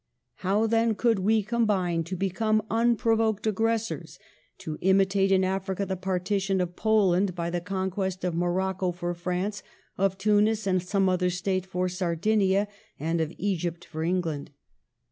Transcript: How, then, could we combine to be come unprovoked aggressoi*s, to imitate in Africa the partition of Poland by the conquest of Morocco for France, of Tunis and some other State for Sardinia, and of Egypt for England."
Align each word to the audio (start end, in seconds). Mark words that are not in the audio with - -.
How, 0.37 0.65
then, 0.65 0.95
could 0.95 1.19
we 1.19 1.43
combine 1.43 2.03
to 2.05 2.15
be 2.15 2.31
come 2.31 2.63
unprovoked 2.71 3.43
aggressoi*s, 3.45 4.17
to 4.57 4.79
imitate 4.81 5.31
in 5.31 5.43
Africa 5.43 5.85
the 5.85 5.95
partition 5.95 6.59
of 6.59 6.75
Poland 6.75 7.35
by 7.35 7.51
the 7.51 7.61
conquest 7.61 8.23
of 8.23 8.33
Morocco 8.33 8.91
for 8.91 9.13
France, 9.13 9.61
of 9.99 10.17
Tunis 10.17 10.65
and 10.65 10.81
some 10.81 11.07
other 11.07 11.29
State 11.29 11.67
for 11.67 11.87
Sardinia, 11.87 12.67
and 12.99 13.21
of 13.21 13.31
Egypt 13.37 13.85
for 13.85 14.01
England." 14.01 14.49